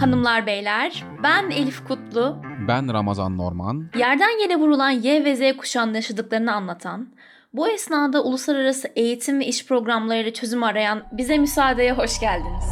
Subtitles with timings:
[0.00, 2.42] Hanımlar beyler, ben Elif Kutlu.
[2.68, 3.90] Ben Ramazan Norman.
[3.98, 7.08] Yerden yere vurulan Y ve Z kuşağının yaşadıklarını anlatan,
[7.54, 12.64] bu esnada uluslararası eğitim ve iş programlarıyla çözüm arayan bize müsaadeye hoş geldiniz.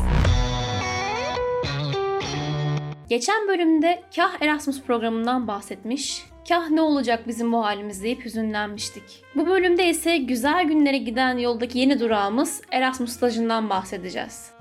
[3.08, 9.24] Geçen bölümde kah Erasmus programından bahsetmiş, kah ne olacak bizim bu halimiz deyip hüzünlenmiştik.
[9.34, 14.57] Bu bölümde ise güzel günlere giden yoldaki yeni durağımız Erasmus stajından bahsedeceğiz.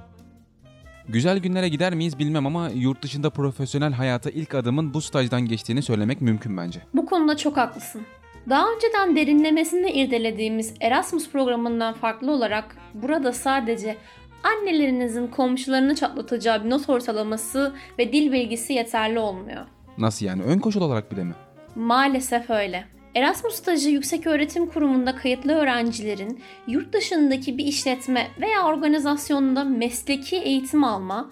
[1.09, 5.81] Güzel günlere gider miyiz bilmem ama yurt dışında profesyonel hayata ilk adımın bu stajdan geçtiğini
[5.81, 6.79] söylemek mümkün bence.
[6.93, 8.01] Bu konuda çok haklısın.
[8.49, 13.97] Daha önceden derinlemesine irdelediğimiz Erasmus programından farklı olarak burada sadece
[14.43, 19.65] annelerinizin komşularını çatlatacağı bir not ortalaması ve dil bilgisi yeterli olmuyor.
[19.97, 20.43] Nasıl yani?
[20.43, 21.33] Ön koşul olarak bile mi?
[21.75, 22.85] Maalesef öyle.
[23.17, 30.83] Erasmus stajı yüksek öğretim kurumunda kayıtlı öğrencilerin yurt dışındaki bir işletme veya organizasyonda mesleki eğitim
[30.83, 31.31] alma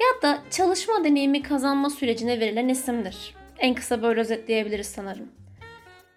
[0.00, 3.34] ya da çalışma deneyimi kazanma sürecine verilen isimdir.
[3.58, 5.28] En kısa böyle özetleyebiliriz sanırım.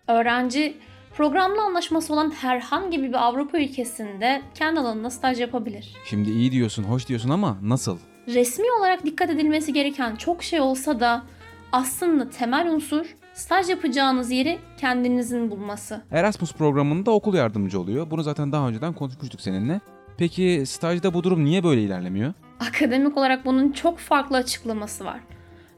[0.07, 0.77] Öğrenci
[1.17, 5.95] programlı anlaşması olan herhangi bir Avrupa ülkesinde kendi alanında staj yapabilir.
[6.05, 7.97] Şimdi iyi diyorsun, hoş diyorsun ama nasıl?
[8.27, 11.23] Resmi olarak dikkat edilmesi gereken çok şey olsa da
[11.71, 16.01] aslında temel unsur staj yapacağınız yeri kendinizin bulması.
[16.11, 18.11] Erasmus programında okul yardımcı oluyor.
[18.11, 19.81] Bunu zaten daha önceden konuşmuştuk seninle.
[20.17, 22.33] Peki stajda bu durum niye böyle ilerlemiyor?
[22.59, 25.19] Akademik olarak bunun çok farklı açıklaması var.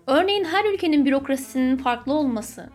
[0.07, 2.69] Örneğin her ülkenin bürokrasisinin farklı olması,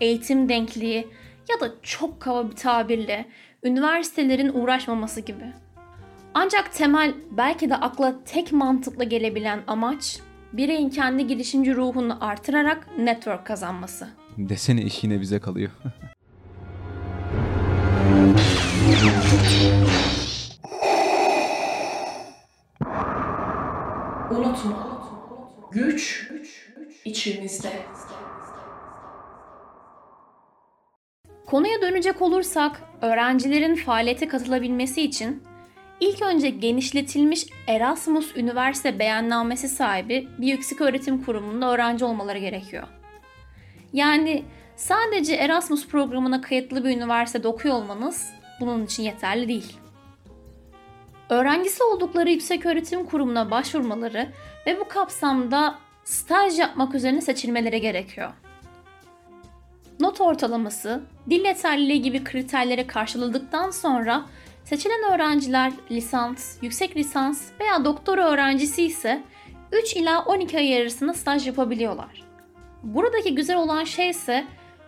[0.00, 1.08] eğitim denkliği
[1.50, 3.26] ya da çok kaba bir tabirle
[3.62, 5.52] üniversitelerin uğraşmaması gibi.
[6.34, 10.18] Ancak temel belki de akla tek mantıkla gelebilen amaç
[10.52, 14.08] bireyin kendi girişimci ruhunu artırarak network kazanması.
[14.38, 15.70] Desene iş yine bize kalıyor.
[24.30, 25.02] Unutma.
[25.72, 26.30] Güç
[27.04, 27.72] içimizde.
[31.46, 35.42] Konuya dönecek olursak, öğrencilerin faaliyete katılabilmesi için
[36.00, 42.88] ilk önce genişletilmiş Erasmus Üniversite beyannamesi sahibi bir yüksek öğretim kurumunda öğrenci olmaları gerekiyor.
[43.92, 44.44] Yani
[44.76, 48.30] sadece Erasmus programına kayıtlı bir üniversitede okuyor olmanız
[48.60, 49.76] bunun için yeterli değil.
[51.30, 54.28] Öğrencisi oldukları yüksek öğretim kurumuna başvurmaları
[54.66, 58.32] ve bu kapsamda staj yapmak üzerine seçilmeleri gerekiyor.
[60.00, 64.26] Not ortalaması, dil yeterliliği gibi kriterleri karşıladıktan sonra
[64.64, 69.22] seçilen öğrenciler lisans, yüksek lisans veya doktora öğrencisi ise
[69.72, 72.24] 3 ila 12 ay arasında staj yapabiliyorlar.
[72.94, 74.46] Buradaki güzel olan şey ise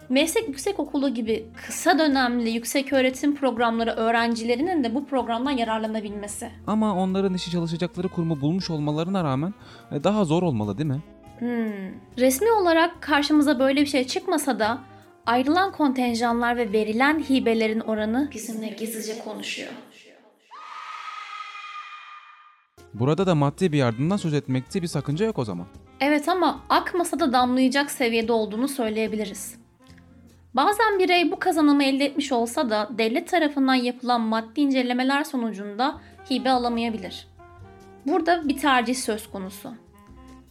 [0.08, 6.50] meslek yüksek okulu gibi kısa dönemli yüksek öğretim programları öğrencilerinin de bu programdan yararlanabilmesi.
[6.66, 9.54] ama onların işi çalışacakları kurumu bulmuş olmalarına rağmen
[9.92, 11.02] e, daha zor olmalı değil mi?
[11.38, 11.92] Hmm.
[12.18, 14.78] Resmi olarak karşımıza böyle bir şey çıkmasa da
[15.26, 19.70] ayrılan kontenjanlar ve verilen hibelerin oranı bizimle gizlice konuşuyor.
[22.94, 25.66] Burada da maddi bir yardımdan söz etmekte bir sakınca yok o zaman.
[26.00, 29.58] Evet ama akmasa da damlayacak seviyede olduğunu söyleyebiliriz.
[30.54, 36.00] Bazen birey bu kazanımı elde etmiş olsa da devlet tarafından yapılan maddi incelemeler sonucunda
[36.30, 37.28] hibe alamayabilir.
[38.06, 39.74] Burada bir tercih söz konusu.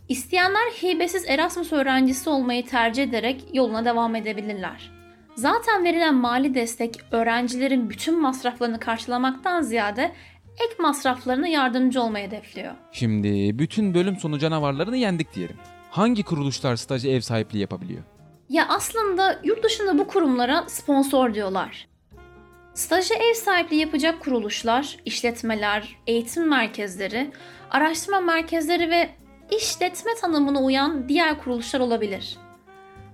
[0.10, 4.92] İsteyenler hibesiz Erasmus öğrencisi olmayı tercih ederek yoluna devam edebilirler.
[5.36, 10.12] Zaten verilen mali destek öğrencilerin bütün masraflarını karşılamaktan ziyade
[10.60, 12.74] ek masraflarına yardımcı olmayı hedefliyor.
[12.92, 15.58] Şimdi bütün bölüm sonu canavarlarını yendik diyelim.
[15.92, 18.04] Hangi kuruluşlar stajı ev sahipliği yapabiliyor?
[18.50, 21.88] Ya aslında yurt dışında bu kurumlara sponsor diyorlar.
[22.74, 27.32] Stajı ev sahipliği yapacak kuruluşlar, işletmeler, eğitim merkezleri,
[27.72, 29.10] araştırma merkezleri ve
[29.58, 32.38] işletme tanımına uyan diğer kuruluşlar olabilir.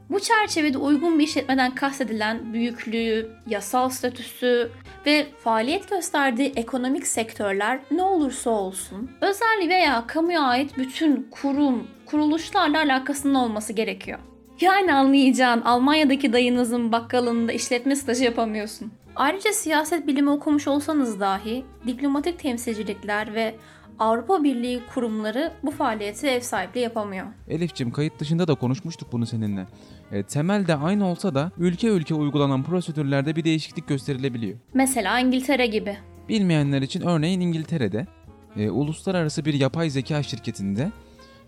[0.09, 4.71] Bu çerçevede uygun bir işletmeden kastedilen büyüklüğü, yasal statüsü
[5.05, 12.77] ve faaliyet gösterdiği ekonomik sektörler ne olursa olsun özel veya kamuya ait bütün kurum, kuruluşlarla
[12.77, 14.19] alakasının olması gerekiyor.
[14.61, 18.91] Yani anlayacağın Almanya'daki dayınızın bakkalında işletme stajı yapamıyorsun.
[19.15, 23.56] Ayrıca siyaset bilimi okumuş olsanız dahi diplomatik temsilcilikler ve
[24.00, 27.25] Avrupa Birliği kurumları bu faaliyeti ev sahipliği yapamıyor.
[27.50, 29.68] Elif'cim kayıt dışında da konuşmuştuk bunu seninle.
[30.12, 34.57] E, temelde aynı olsa da ülke ülke uygulanan prosedürlerde bir değişiklik gösterilebiliyor.
[34.74, 35.98] Mesela İngiltere gibi.
[36.30, 38.07] Bilmeyenler için örneğin İngiltere'de
[38.57, 40.92] e, uluslararası bir yapay zeka şirketinde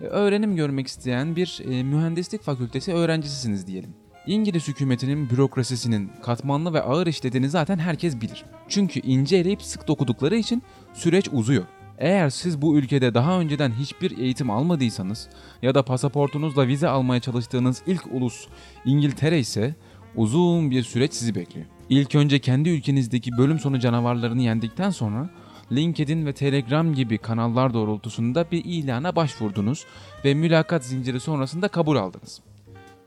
[0.02, 4.05] e, öğrenim görmek isteyen bir e, mühendislik fakültesi öğrencisisiniz diyelim.
[4.28, 8.46] İngiliz hükümetinin bürokrasisinin katmanlı ve ağır işlediğini zaten herkes bilir.
[8.70, 10.64] Çünkü ince eleyip sık dokudukları için
[10.94, 11.64] süreç uzuyor.
[11.98, 15.30] Eğer siz bu ülkede daha önceden hiçbir eğitim almadıysanız
[15.62, 18.48] ya da pasaportunuzla vize almaya çalıştığınız ilk ulus
[18.86, 19.76] İngiltere ise
[20.16, 21.66] uzun bir süreç sizi bekliyor.
[21.90, 25.30] İlk önce kendi ülkenizdeki bölüm sonu canavarlarını yendikten sonra
[25.72, 29.86] LinkedIn ve Telegram gibi kanallar doğrultusunda bir ilana başvurdunuz
[30.26, 32.42] ve mülakat zinciri sonrasında kabul aldınız.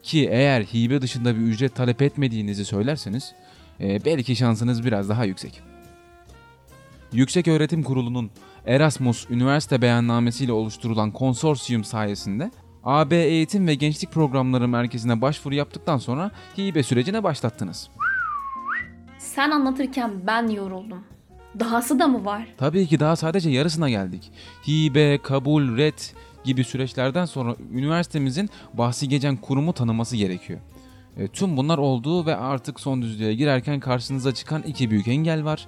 [0.03, 3.35] Ki eğer hibe dışında bir ücret talep etmediğinizi söylerseniz
[3.81, 5.63] e, belki şansınız biraz daha yüksek.
[7.13, 8.31] Yüksek Öğretim Kurulu'nun
[8.67, 12.51] Erasmus Üniversite Beyannamesiyle oluşturulan konsorsiyum sayesinde
[12.85, 17.91] AB Eğitim ve Gençlik Programları Merkezi'ne başvuru yaptıktan sonra hibe sürecine başlattınız.
[19.19, 21.05] Sen anlatırken ben yoruldum.
[21.61, 22.47] Dahası da mı var?
[22.59, 24.33] Tabii ki daha sadece yarısına geldik.
[24.69, 25.99] Hibe, kabul, red
[26.45, 30.61] gibi süreçlerden sonra üniversitemizin bahsi geçen kurumu tanıması gerekiyor.
[31.17, 35.67] E, tüm bunlar oldu ve artık son düzlüğe girerken karşınıza çıkan iki büyük engel var.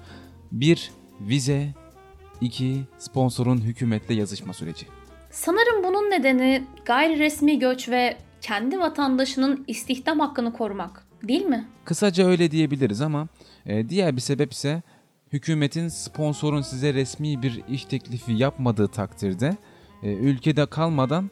[0.51, 0.91] Bir,
[1.21, 1.73] vize.
[2.41, 4.85] iki sponsorun hükümetle yazışma süreci.
[5.31, 11.67] Sanırım bunun nedeni gayri resmi göç ve kendi vatandaşının istihdam hakkını korumak, değil mi?
[11.85, 13.27] Kısaca öyle diyebiliriz ama
[13.65, 14.81] e, diğer bir sebep ise
[15.33, 19.57] hükümetin sponsorun size resmi bir iş teklifi yapmadığı takdirde
[20.09, 21.29] ülkede kalmadan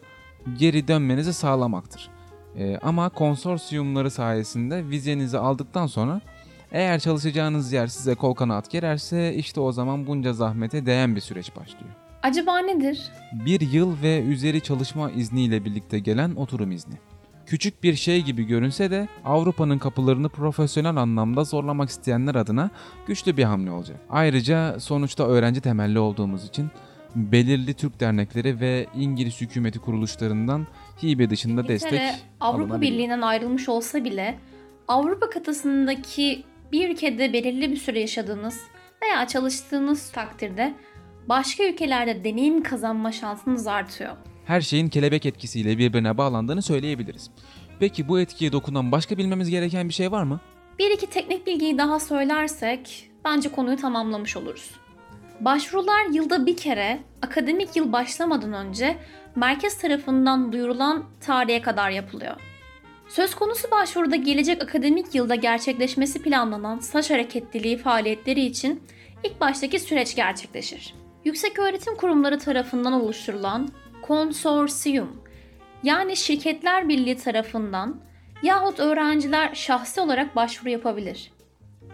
[0.57, 2.09] geri dönmenizi sağlamaktır.
[2.57, 6.21] E, ama konsorsiyumları sayesinde vizenizi aldıktan sonra
[6.71, 11.55] eğer çalışacağınız yer size kol kanat gererse işte o zaman bunca zahmete değen bir süreç
[11.55, 11.91] başlıyor.
[12.23, 13.11] Acaba nedir?
[13.45, 16.95] Bir yıl ve üzeri çalışma izniyle birlikte gelen oturum izni.
[17.45, 22.69] Küçük bir şey gibi görünse de Avrupa'nın kapılarını profesyonel anlamda zorlamak isteyenler adına
[23.07, 23.97] güçlü bir hamle olacak.
[24.09, 26.69] Ayrıca sonuçta öğrenci temelli olduğumuz için
[27.15, 30.67] belirli Türk dernekleri ve İngiliz hükümeti kuruluşlarından
[31.03, 32.81] hibe dışında destek İngiltere, Avrupa alınabiliyor.
[32.93, 34.39] Birliği'nden ayrılmış olsa bile
[34.87, 38.61] Avrupa kıtasındaki bir ülkede belirli bir süre yaşadığınız
[39.03, 40.73] veya çalıştığınız takdirde
[41.29, 44.15] başka ülkelerde deneyim kazanma şansınız artıyor.
[44.45, 47.29] Her şeyin kelebek etkisiyle birbirine bağlandığını söyleyebiliriz.
[47.79, 50.39] Peki bu etkiye dokunan başka bilmemiz gereken bir şey var mı?
[50.79, 54.71] Bir iki teknik bilgiyi daha söylersek bence konuyu tamamlamış oluruz.
[55.39, 58.97] Başvurular yılda bir kere akademik yıl başlamadan önce
[59.35, 62.35] merkez tarafından duyurulan tarihe kadar yapılıyor.
[63.09, 68.83] Söz konusu başvuruda gelecek akademik yılda gerçekleşmesi planlanan staj hareketliliği faaliyetleri için
[69.23, 70.93] ilk baştaki süreç gerçekleşir.
[71.25, 73.69] Yüksek öğretim kurumları tarafından oluşturulan
[74.01, 75.23] konsorsiyum
[75.83, 78.01] yani şirketler birliği tarafından
[78.43, 81.31] yahut öğrenciler şahsi olarak başvuru yapabilir.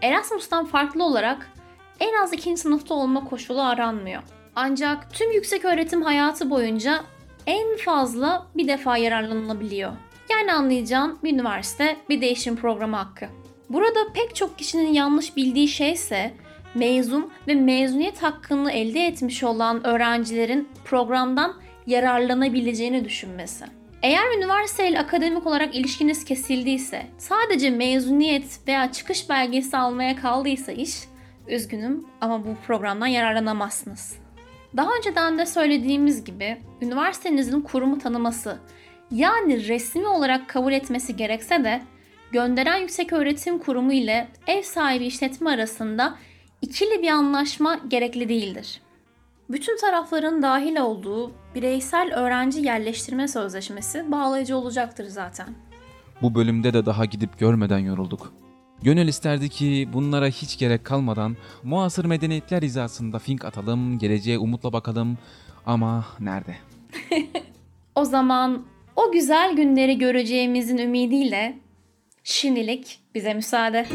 [0.01, 1.51] Erasmus'tan farklı olarak
[1.99, 4.23] en az ikinci sınıfta olma koşulu aranmıyor.
[4.55, 7.03] Ancak tüm yüksek öğretim hayatı boyunca
[7.47, 9.91] en fazla bir defa yararlanılabiliyor.
[10.31, 13.25] Yani anlayacağın bir üniversite bir değişim programı hakkı.
[13.69, 16.33] Burada pek çok kişinin yanlış bildiği şey ise
[16.75, 21.53] mezun ve mezuniyet hakkını elde etmiş olan öğrencilerin programdan
[21.87, 23.65] yararlanabileceğini düşünmesi.
[24.01, 30.95] Eğer üniversiteyle akademik olarak ilişkiniz kesildiyse, sadece mezuniyet veya çıkış belgesi almaya kaldıysa iş,
[31.47, 34.15] üzgünüm ama bu programdan yararlanamazsınız.
[34.77, 38.57] Daha önceden de söylediğimiz gibi üniversitenizin kurumu tanıması
[39.11, 41.81] yani resmi olarak kabul etmesi gerekse de
[42.31, 46.15] gönderen yüksek öğretim kurumu ile ev sahibi işletme arasında
[46.61, 48.81] ikili bir anlaşma gerekli değildir.
[49.49, 55.47] Bütün tarafların dahil olduğu bireysel öğrenci yerleştirme sözleşmesi bağlayıcı olacaktır zaten.
[56.21, 58.33] Bu bölümde de daha gidip görmeden yorulduk.
[58.85, 65.17] Gönül isterdi ki bunlara hiç gerek kalmadan muasır medeniyetler hizasında fink atalım, geleceğe umutla bakalım
[65.65, 66.55] ama nerede?
[67.95, 68.65] O zaman
[68.95, 71.57] o güzel günleri göreceğimizin ümidiyle
[72.23, 73.85] şimdilik bize müsaade.